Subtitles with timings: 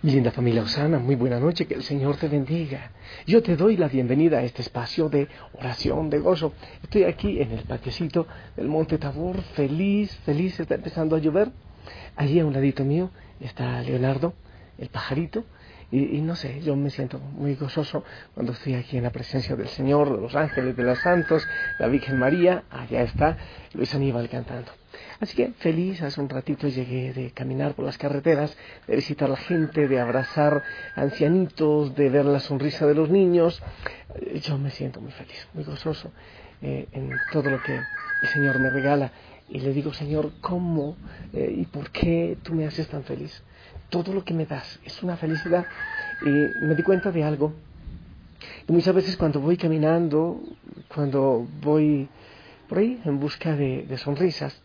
[0.00, 2.92] Mi linda familia Osana, muy buena noche, que el Señor te bendiga.
[3.26, 6.52] Yo te doy la bienvenida a este espacio de oración, de gozo.
[6.84, 11.50] Estoy aquí en el patiecito del Monte Tabor, feliz, feliz, está empezando a llover.
[12.14, 14.34] Allí a un ladito mío está Leonardo,
[14.78, 15.44] el pajarito,
[15.90, 19.68] y, no sé, yo me siento muy gozoso cuando estoy aquí en la presencia del
[19.68, 21.46] Señor, de los ángeles, de los santos,
[21.78, 23.38] la Virgen María, allá está
[23.72, 24.70] Luis Aníbal cantando.
[25.20, 28.54] Así que feliz, hace un ratito llegué de caminar por las carreteras,
[28.86, 30.62] de visitar a la gente, de abrazar
[30.94, 33.62] ancianitos, de ver la sonrisa de los niños.
[34.42, 36.12] Yo me siento muy feliz, muy gozoso
[36.60, 39.10] eh, en todo lo que el Señor me regala.
[39.48, 40.96] Y le digo, Señor, ¿cómo
[41.32, 43.42] eh, y por qué tú me haces tan feliz?
[43.88, 45.66] Todo lo que me das es una felicidad.
[46.22, 46.30] Y
[46.64, 47.52] me di cuenta de algo.
[48.66, 50.40] Y muchas veces cuando voy caminando,
[50.88, 52.08] cuando voy
[52.68, 54.60] por ahí en busca de, sonrisas,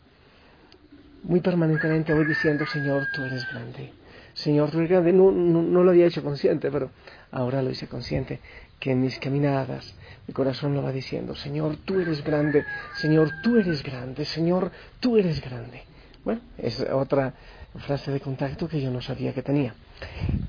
[1.24, 3.94] muy permanentemente voy diciendo, Señor, tú eres grande.
[4.34, 5.14] Señor, tú eres grande.
[5.14, 6.92] No, no, lo había hecho consciente, pero
[7.32, 8.42] ahora lo hice consciente,
[8.80, 9.96] que en mis caminadas
[10.28, 15.18] mi corazón lo va diciendo, Señor, tú eres grande, Señor, tú eres grande, Señor, tú
[15.18, 15.84] eres grande.
[16.24, 17.34] Bueno, es otra
[17.80, 19.74] frase de contacto que yo no sabía que tenía.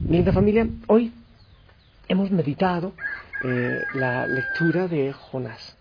[0.01, 1.13] Mi linda familia, hoy
[2.09, 2.93] hemos meditado
[3.45, 5.77] eh, la lectura de Jonás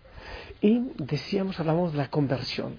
[0.60, 2.76] y decíamos, hablamos de la conversión.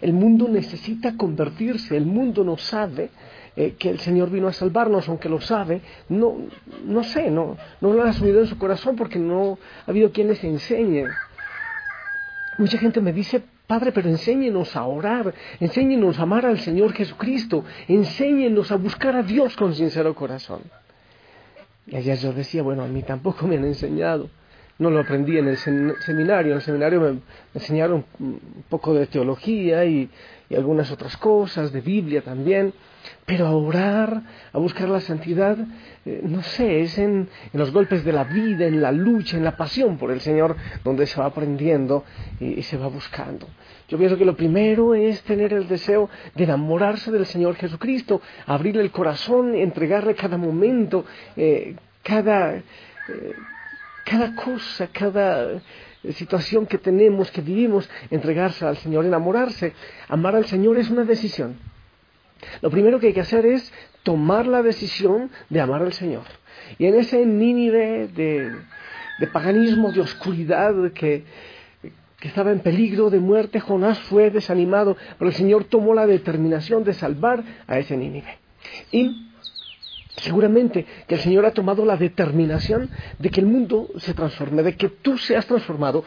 [0.00, 3.10] El mundo necesita convertirse, el mundo no sabe
[3.54, 6.36] eh, que el Señor vino a salvarnos, aunque lo sabe, no,
[6.84, 10.28] no sé, no, no lo ha asumido en su corazón porque no ha habido quien
[10.28, 11.06] les enseñe.
[12.58, 17.64] Mucha gente me dice, Padre, pero enséñenos a orar, enséñenos a amar al Señor Jesucristo,
[17.86, 20.62] enséñenos a buscar a Dios con sincero corazón.
[21.86, 24.30] Y ayer yo decía, bueno, a mí tampoco me han enseñado.
[24.78, 26.52] No lo aprendí en el seminario.
[26.52, 27.20] En el seminario me
[27.52, 30.08] enseñaron un poco de teología y,
[30.48, 32.72] y algunas otras cosas, de Biblia también.
[33.26, 34.22] Pero a orar,
[34.52, 35.56] a buscar la santidad,
[36.06, 39.56] eh, no sé, es en, los golpes de la vida, en la lucha, en la
[39.56, 42.04] pasión por el Señor, donde se va aprendiendo
[42.40, 43.46] y, se va buscando.
[43.88, 48.82] Yo pienso que lo primero es tener el deseo de enamorarse del Señor Jesucristo, abrirle
[48.82, 51.04] el corazón, entregarle cada momento,
[51.36, 52.62] eh, cada, eh,
[54.04, 55.60] cada cosa, cada
[56.12, 59.74] situación que tenemos, que vivimos, entregarse al Señor, enamorarse.
[60.08, 61.56] Amar al Señor es una decisión.
[62.60, 63.72] Lo primero que hay que hacer es
[64.02, 66.24] tomar la decisión de amar al Señor.
[66.78, 71.24] Y en ese Nínive de, paganismo, de oscuridad que,
[72.18, 76.84] que estaba en peligro de muerte, Jonás fue desanimado, pero el Señor tomó la determinación
[76.84, 78.38] de salvar a ese Nínive.
[78.92, 79.28] Y
[80.16, 84.76] seguramente que el Señor ha tomado la determinación de que el mundo se transforme, de
[84.76, 86.04] que tú seas transformado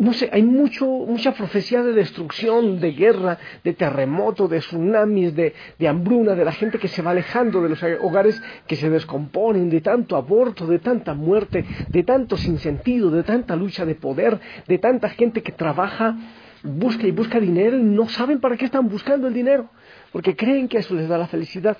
[0.00, 5.54] no sé, hay mucho, mucha profecía de destrucción, de guerra, de terremoto, de tsunamis, de,
[5.78, 9.68] de, hambruna, de la gente que se va alejando de los hogares que se descomponen,
[9.68, 14.78] de tanto aborto, de tanta muerte, de tanto sinsentido, de tanta lucha de poder, de
[14.78, 16.16] tanta gente que trabaja,
[16.62, 19.68] busca y busca dinero y no saben para qué están buscando el dinero,
[20.12, 21.76] porque creen que eso les da la felicidad.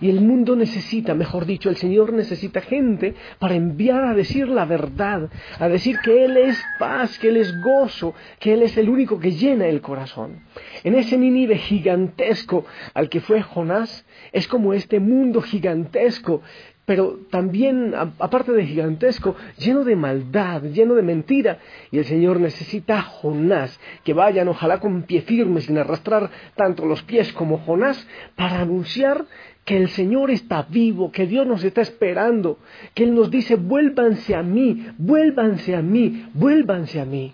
[0.00, 4.64] Y el mundo necesita, mejor dicho, el Señor necesita gente para enviar a decir la
[4.64, 8.88] verdad, a decir que Él es paz, que Él es gozo, que Él es el
[8.88, 10.40] único que llena el corazón.
[10.84, 12.64] En ese Nínive gigantesco
[12.94, 16.42] al que fue Jonás, es como este mundo gigantesco,
[16.90, 21.58] pero también, aparte de gigantesco, lleno de maldad, lleno de mentira.
[21.92, 26.86] Y el Señor necesita a Jonás, que vayan, ojalá con pie firme, sin arrastrar tanto
[26.86, 29.24] los pies como Jonás, para anunciar
[29.70, 32.58] que el Señor está vivo, que Dios nos está esperando,
[32.92, 37.32] que Él nos dice, vuélvanse a mí, vuélvanse a mí, vuélvanse a mí,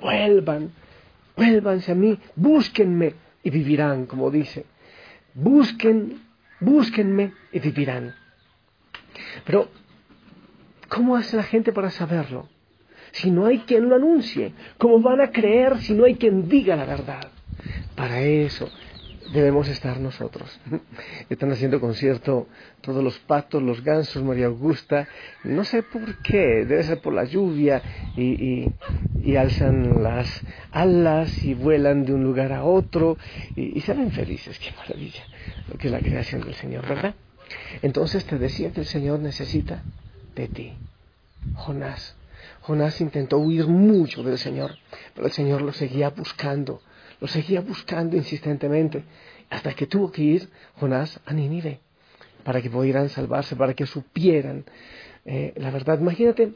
[0.00, 0.72] vuelvan,
[1.36, 3.14] vuélvanse a mí, búsquenme
[3.44, 4.66] y vivirán, como dice.
[5.34, 6.20] Busquen,
[6.58, 8.12] búsquenme y vivirán.
[9.44, 9.68] Pero,
[10.88, 12.48] ¿cómo hace la gente para saberlo?
[13.12, 16.74] Si no hay quien lo anuncie, ¿cómo van a creer si no hay quien diga
[16.74, 17.28] la verdad?
[17.94, 18.68] Para eso
[19.32, 20.58] debemos estar nosotros.
[21.28, 22.48] Están haciendo concierto
[22.80, 25.08] todos los patos, los gansos, María Augusta,
[25.44, 27.82] no sé por qué, debe ser por la lluvia,
[28.16, 28.68] y,
[29.36, 30.42] alzan las
[30.72, 33.16] alas y vuelan de un lugar a otro
[33.54, 35.22] y, y se ven felices, qué maravilla,
[35.68, 37.14] lo que es la creación del Señor, ¿verdad?
[37.82, 39.82] Entonces te decía que el Señor necesita
[40.34, 40.72] de ti.
[41.54, 42.16] Jonás.
[42.62, 44.76] Jonás intentó huir mucho del Señor,
[45.14, 46.82] pero el Señor lo seguía buscando
[47.20, 49.04] lo seguía buscando insistentemente,
[49.50, 51.80] hasta que tuvo que ir Jonás a Nínive,
[52.44, 54.64] para que pudieran salvarse, para que supieran
[55.24, 56.00] eh, la verdad.
[56.00, 56.52] Imagínate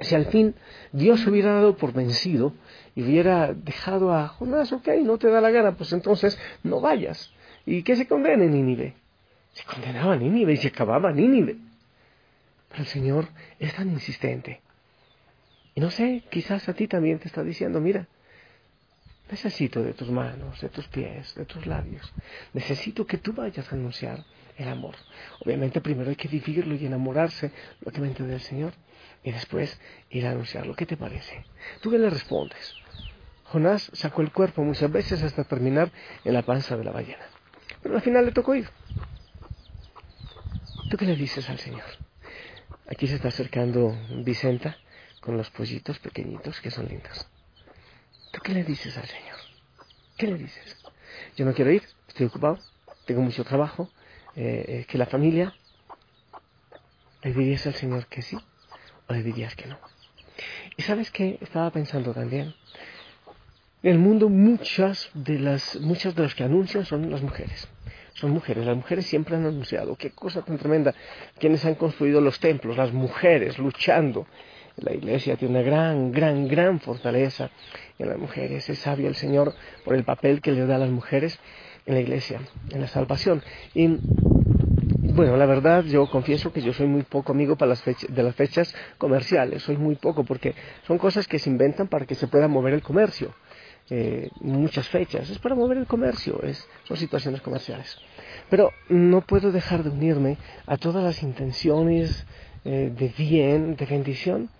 [0.00, 0.54] si al fin
[0.92, 2.52] Dios hubiera dado por vencido
[2.94, 7.32] y hubiera dejado a Jonás, ok, no te da la gana, pues entonces no vayas.
[7.64, 8.94] ¿Y qué se condena en Nínive?
[9.52, 11.56] Se condenaba a Nínive y se acababa Nínive.
[12.68, 13.28] Pero el Señor
[13.58, 14.60] es tan insistente.
[15.74, 18.06] Y no sé, quizás a ti también te está diciendo, mira,
[19.30, 22.12] Necesito de tus manos, de tus pies, de tus labios.
[22.54, 24.24] Necesito que tú vayas a anunciar
[24.56, 24.94] el amor.
[25.40, 27.52] Obviamente primero hay que vivirlo y enamorarse
[27.84, 28.72] locamente del Señor
[29.22, 29.78] y después
[30.10, 30.74] ir a anunciarlo.
[30.74, 31.44] ¿Qué te parece?
[31.80, 32.74] ¿Tú qué le respondes?
[33.44, 35.90] Jonás sacó el cuerpo muchas veces hasta terminar
[36.24, 37.24] en la panza de la ballena.
[37.82, 38.68] Pero al final le tocó ir.
[40.90, 41.84] ¿Tú qué le dices al Señor?
[42.90, 43.94] Aquí se está acercando
[44.24, 44.78] Vicenta
[45.20, 47.26] con los pollitos pequeñitos que son lindos.
[48.48, 49.36] ¿Tú qué le dices al Señor?
[50.16, 50.78] ¿Qué le dices?
[51.36, 52.58] Yo no quiero ir, estoy ocupado,
[53.04, 53.90] tengo mucho trabajo,
[54.36, 55.54] eh, que la familia.
[57.22, 58.38] ¿Le dirías al Señor que sí
[59.06, 59.76] o le dirías que no?
[60.78, 62.54] Y sabes qué estaba pensando también.
[63.82, 67.68] En el mundo muchas de las muchas de las que anuncian son las mujeres.
[68.14, 69.94] Son mujeres, las mujeres siempre han anunciado.
[69.96, 70.94] Qué cosa tan tremenda.
[71.38, 74.26] Quienes han construido los templos, las mujeres luchando
[74.80, 77.50] la iglesia tiene una gran, gran, gran fortaleza
[77.98, 78.68] en las mujeres.
[78.68, 79.54] Es sabio el Señor
[79.84, 81.38] por el papel que le da a las mujeres
[81.86, 82.40] en la iglesia,
[82.70, 83.42] en la salvación.
[83.74, 83.98] Y
[85.18, 88.34] bueno, la verdad, yo confieso que yo soy muy poco amigo para las de las
[88.36, 90.54] fechas comerciales, soy muy poco porque
[90.86, 93.34] son cosas que se inventan para que se pueda mover el comercio.
[93.90, 97.98] Eh, muchas fechas, es para mover el comercio, es, son situaciones comerciales.
[98.50, 102.26] Pero no puedo dejar de unirme a todas las intenciones
[102.64, 104.50] eh, de bien, de bendición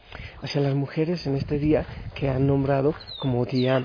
[0.41, 1.85] hacia las mujeres en este día
[2.15, 3.85] que han nombrado como Día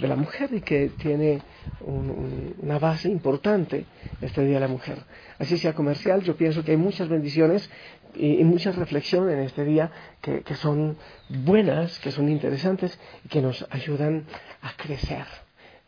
[0.00, 1.40] de la Mujer y que tiene
[1.80, 3.86] una base importante
[4.20, 4.98] este Día de la Mujer.
[5.38, 7.70] Así sea comercial, yo pienso que hay muchas bendiciones
[8.14, 10.96] y, muchas reflexiones en este día que, que son
[11.28, 14.26] buenas, que son interesantes y que nos ayudan
[14.62, 15.26] a crecer.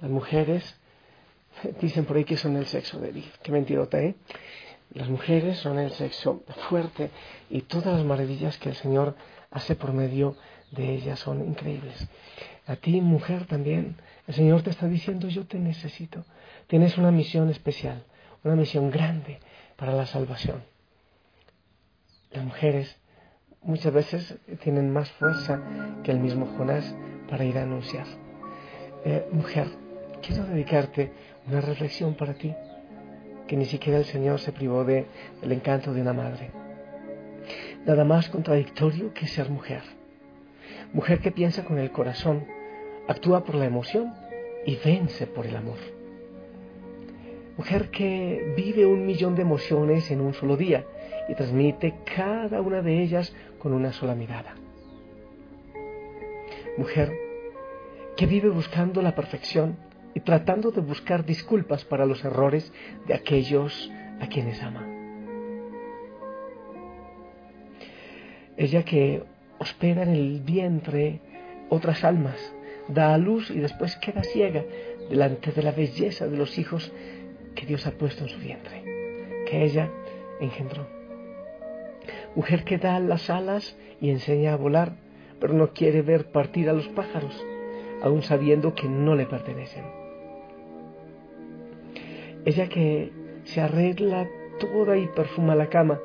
[0.00, 0.76] Las mujeres
[1.80, 3.30] dicen por ahí que son el sexo débil.
[3.42, 4.14] Qué mentirota, ¿eh?
[4.92, 7.10] Las mujeres son el sexo fuerte
[7.50, 9.16] y todas las maravillas que el Señor
[9.50, 10.36] hace por medio
[10.70, 12.08] de ellas son increíbles.
[12.66, 16.24] A ti, mujer, también, el Señor te está diciendo, yo te necesito.
[16.66, 18.04] Tienes una misión especial,
[18.42, 19.38] una misión grande
[19.76, 20.64] para la salvación.
[22.32, 22.96] Las mujeres
[23.62, 25.60] muchas veces tienen más fuerza
[26.02, 26.94] que el mismo Jonás
[27.28, 28.06] para ir a anunciar.
[29.04, 29.68] Eh, mujer,
[30.22, 31.12] quiero dedicarte
[31.48, 32.54] una reflexión para ti,
[33.46, 35.06] que ni siquiera el Señor se privó de
[35.42, 36.50] el encanto de una madre
[37.86, 39.82] nada más contradictorio que ser mujer.
[40.92, 42.44] Mujer que piensa con el corazón,
[43.06, 44.12] actúa por la emoción
[44.66, 45.78] y vence por el amor.
[47.56, 50.84] Mujer que vive un millón de emociones en un solo día
[51.28, 54.54] y transmite cada una de ellas con una sola mirada.
[56.76, 57.12] Mujer
[58.16, 59.76] que vive buscando la perfección
[60.16, 62.72] y tratando de buscar disculpas para los errores
[63.06, 64.96] de aquellos a quienes ama.
[68.56, 69.22] ella que
[69.58, 71.20] hospeda en el vientre
[71.68, 72.54] otras almas,
[72.88, 74.64] da a luz y después queda ciega
[75.10, 76.92] delante de la belleza de los hijos
[77.54, 78.82] que Dios ha puesto en su vientre,
[79.46, 79.90] que ella
[80.40, 80.86] engendró.
[82.34, 84.92] Mujer que da las alas y enseña a volar,
[85.40, 87.44] pero no quiere ver partir a los pájaros,
[88.02, 90.05] aun sabiendo que no le pertenecen.
[92.46, 93.12] Ella que
[93.42, 94.28] se arregla
[94.60, 95.98] toda y perfuma la cama,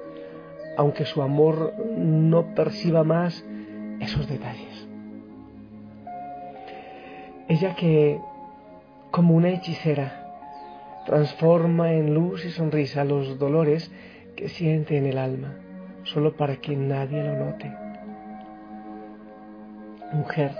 [0.75, 3.45] aunque su amor no perciba más
[3.99, 4.87] esos detalles.
[7.47, 8.19] Ella que,
[9.11, 10.33] como una hechicera,
[11.05, 13.91] transforma en luz y sonrisa los dolores
[14.35, 15.59] que siente en el alma,
[16.05, 17.71] solo para que nadie lo note.
[20.11, 20.55] Mujer,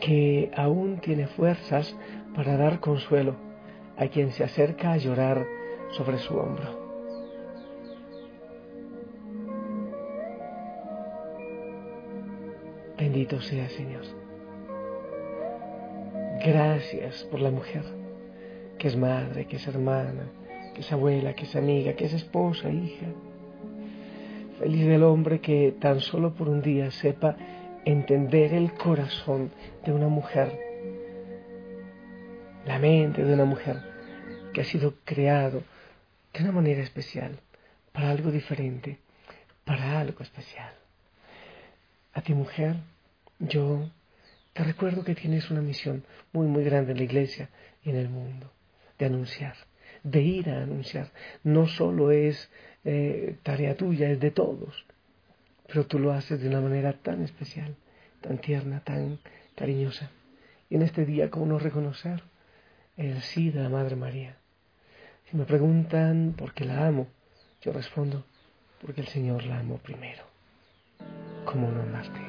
[0.00, 1.94] que aún tiene fuerzas
[2.34, 3.52] para dar consuelo
[3.96, 5.46] a quien se acerca a llorar
[5.92, 6.84] sobre su hombro.
[12.98, 14.04] Bendito sea Señor.
[16.44, 17.82] Gracias por la mujer.
[18.78, 20.30] que es madre, que es hermana,
[20.74, 23.06] que es abuela, que es amiga, que es esposa, hija.
[24.58, 27.36] Feliz del hombre que tan solo por un día sepa
[27.84, 29.50] entender el corazón
[29.84, 30.58] de una mujer,
[32.74, 33.76] la mente de una mujer
[34.52, 35.62] que ha sido creado
[36.32, 37.38] de una manera especial,
[37.92, 38.98] para algo diferente,
[39.64, 40.72] para algo especial.
[42.14, 42.74] A ti mujer,
[43.38, 43.88] yo
[44.54, 46.02] te recuerdo que tienes una misión
[46.32, 47.48] muy, muy grande en la iglesia
[47.84, 48.50] y en el mundo,
[48.98, 49.54] de anunciar,
[50.02, 51.12] de ir a anunciar.
[51.44, 52.50] No solo es
[52.84, 54.84] eh, tarea tuya, es de todos,
[55.68, 57.76] pero tú lo haces de una manera tan especial,
[58.20, 59.20] tan tierna, tan
[59.54, 60.10] cariñosa.
[60.68, 62.33] Y en este día, ¿cómo no reconocer
[62.96, 64.36] el sí de la Madre María?
[65.30, 67.08] Si me preguntan por qué la amo,
[67.62, 68.24] yo respondo,
[68.80, 70.24] porque el Señor la amó primero.
[71.44, 72.20] ¿Cómo no amarte?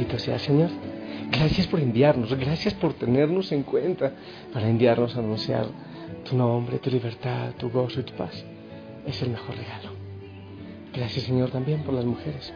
[0.00, 0.70] Bendito sea Señor.
[1.30, 4.14] Gracias por enviarnos, gracias por tenernos en cuenta
[4.50, 5.66] para enviarnos a anunciar
[6.24, 8.32] tu nombre, tu libertad, tu gozo y tu paz.
[9.06, 9.90] Es el mejor regalo.
[10.94, 12.50] Gracias Señor también por las mujeres,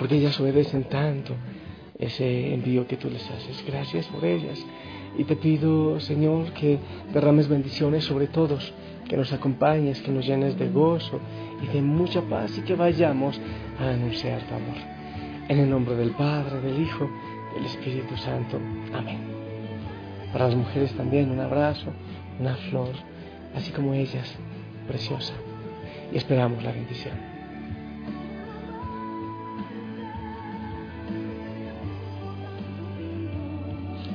[0.00, 1.32] porque ellas obedecen tanto
[1.96, 3.64] ese envío que tú les haces.
[3.64, 4.58] Gracias por ellas.
[5.16, 6.80] Y te pido, Señor, que
[7.12, 8.74] derrames bendiciones sobre todos,
[9.08, 11.20] que nos acompañes, que nos llenes de gozo
[11.62, 13.40] y de mucha paz y que vayamos
[13.78, 14.97] a anunciar tu amor.
[15.48, 17.08] En el nombre del Padre, del Hijo,
[17.54, 18.58] del Espíritu Santo.
[18.92, 19.18] Amén.
[20.30, 21.90] Para las mujeres también un abrazo,
[22.38, 22.92] una flor,
[23.54, 24.36] así como ellas,
[24.86, 25.32] preciosa.
[26.12, 27.14] Y esperamos la bendición.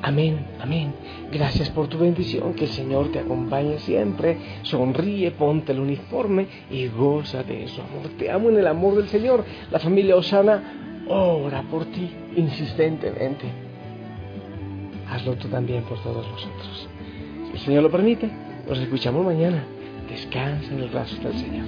[0.03, 0.93] Amén, amén.
[1.31, 4.37] Gracias por tu bendición, que el Señor te acompañe siempre.
[4.61, 8.09] Sonríe, ponte el uniforme y goza de su amor.
[8.19, 9.45] Te amo en el amor del Señor.
[9.71, 13.45] La familia Osana ora por ti insistentemente.
[15.09, 16.89] Hazlo tú también por todos nosotros.
[17.47, 18.29] Si el Señor lo permite,
[18.67, 19.63] nos escuchamos mañana.
[20.09, 21.67] Descansa en los brazos del Señor.